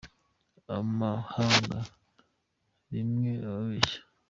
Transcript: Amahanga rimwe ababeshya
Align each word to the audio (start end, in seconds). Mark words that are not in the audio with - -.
Amahanga 0.77 1.79
rimwe 2.91 3.31
ababeshya 3.47 3.99